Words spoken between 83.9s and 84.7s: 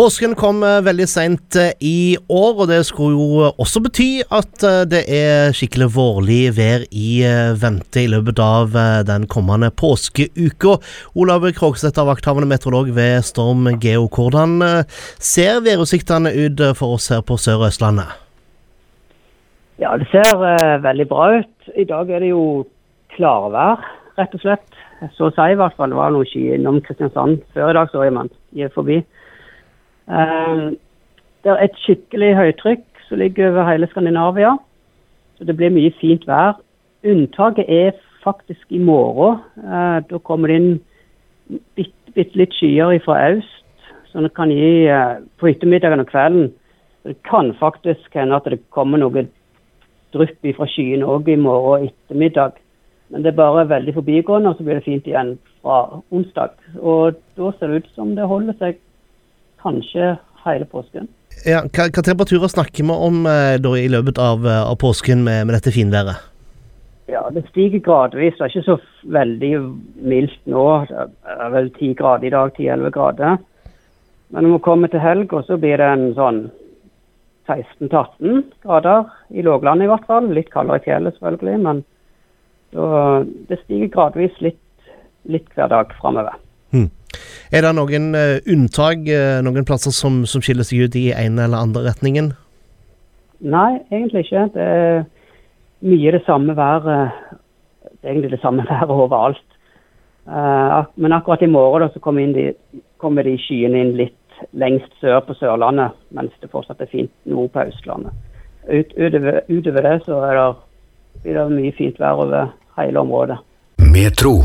gradvis litt,